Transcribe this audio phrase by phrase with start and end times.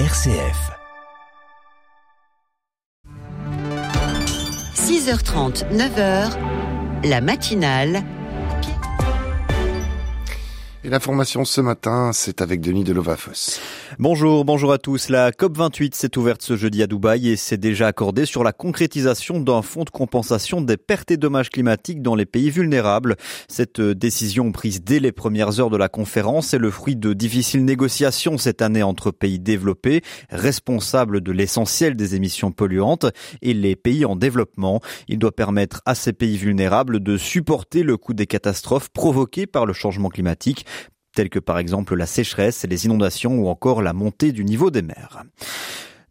[0.00, 0.72] RCF.
[4.74, 6.36] 6h30, 9h,
[7.04, 8.13] la matinale.
[10.86, 13.58] Et l'information ce matin, c'est avec Denis Delovafos.
[13.98, 15.08] Bonjour, bonjour à tous.
[15.08, 19.40] La COP28 s'est ouverte ce jeudi à Dubaï et s'est déjà accordée sur la concrétisation
[19.40, 23.16] d'un fonds de compensation des pertes et dommages climatiques dans les pays vulnérables.
[23.48, 27.64] Cette décision prise dès les premières heures de la conférence est le fruit de difficiles
[27.64, 33.06] négociations cette année entre pays développés, responsables de l'essentiel des émissions polluantes,
[33.40, 34.82] et les pays en développement.
[35.08, 39.64] Il doit permettre à ces pays vulnérables de supporter le coût des catastrophes provoquées par
[39.64, 40.66] le changement climatique
[41.14, 44.82] tels que par exemple la sécheresse, les inondations ou encore la montée du niveau des
[44.82, 45.22] mers.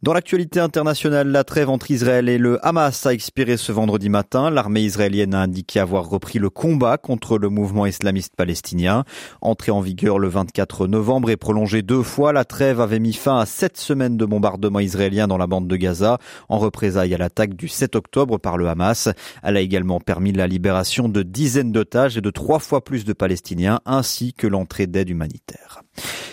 [0.04, 4.50] Dans l'actualité internationale, la trêve entre Israël et le Hamas a expiré ce vendredi matin.
[4.50, 9.04] L'armée israélienne a indiqué avoir repris le combat contre le mouvement islamiste palestinien.
[9.40, 13.38] Entrée en vigueur le 24 novembre et prolongée deux fois, la trêve avait mis fin
[13.38, 16.18] à sept semaines de bombardements israéliens dans la bande de Gaza
[16.50, 19.08] en représailles à l'attaque du 7 octobre par le Hamas.
[19.42, 23.14] Elle a également permis la libération de dizaines d'otages et de trois fois plus de
[23.14, 25.80] Palestiniens ainsi que l'entrée d'aide humanitaire.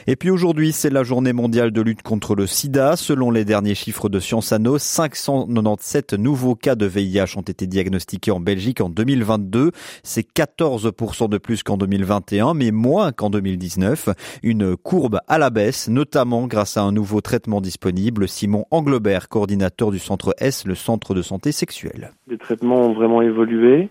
[0.07, 2.95] Et puis aujourd'hui, c'est la journée mondiale de lutte contre le sida.
[2.95, 8.31] Selon les derniers chiffres de Sciences Anno, 597 nouveaux cas de VIH ont été diagnostiqués
[8.31, 9.71] en Belgique en 2022.
[10.03, 14.09] C'est 14% de plus qu'en 2021, mais moins qu'en 2019.
[14.41, 18.27] Une courbe à la baisse, notamment grâce à un nouveau traitement disponible.
[18.27, 22.11] Simon Anglebert, coordinateur du centre S, le centre de santé sexuelle.
[22.27, 23.89] Les traitements ont vraiment évolué.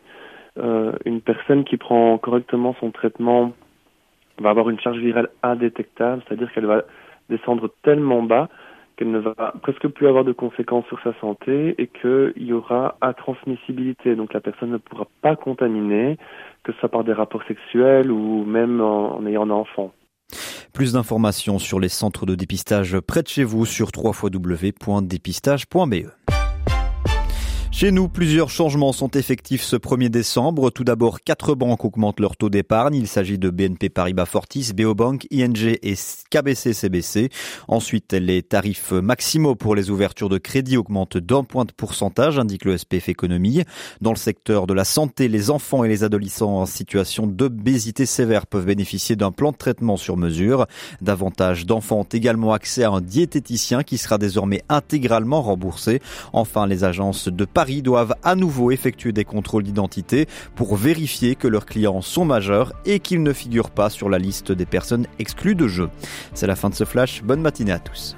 [0.59, 3.53] Euh, une personne qui prend correctement son traitement
[4.41, 6.83] va avoir une charge virale indétectable, c'est-à-dire qu'elle va
[7.29, 8.49] descendre tellement bas
[9.01, 12.99] qu'elle ne va presque plus avoir de conséquences sur sa santé et qu'il y aura
[13.01, 14.15] intransmissibilité.
[14.15, 16.19] Donc la personne ne pourra pas contaminer,
[16.65, 19.95] que ce soit par des rapports sexuels ou même en, ayant un enfant.
[20.75, 26.20] Plus d'informations sur les centres de dépistage près de chez vous sur www.dépistage.be.
[27.81, 30.69] Chez nous, plusieurs changements sont effectifs ce 1er décembre.
[30.69, 32.95] Tout d'abord, quatre banques augmentent leur taux d'épargne.
[32.95, 35.95] Il s'agit de BNP Paribas Fortis, Beobank, ING et
[36.29, 37.31] KBC CBC.
[37.69, 42.67] Ensuite, les tarifs maximaux pour les ouvertures de crédit augmentent d'un point de pourcentage, indique
[42.67, 43.63] le SPF Économie.
[44.03, 48.47] Dans le secteur de la santé, les enfants et les adolescents en situation d'obésité sévère
[48.47, 50.67] peuvent bénéficier d'un plan de traitement sur mesure.
[51.01, 56.03] Davantage d'enfants ont également accès à un diététicien qui sera désormais intégralement remboursé.
[56.35, 57.47] Enfin, les agences de
[57.81, 60.27] Doivent à nouveau effectuer des contrôles d'identité
[60.57, 64.51] pour vérifier que leurs clients sont majeurs et qu'ils ne figurent pas sur la liste
[64.51, 65.89] des personnes exclues de jeu.
[66.35, 67.23] C'est la fin de ce flash.
[67.23, 68.17] Bonne matinée à tous.